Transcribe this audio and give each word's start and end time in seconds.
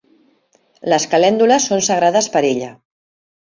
Les 0.93 1.05
calèndules 1.11 1.67
són 1.73 1.85
sagrades 1.89 2.31
per 2.37 2.43
ella. 2.51 2.73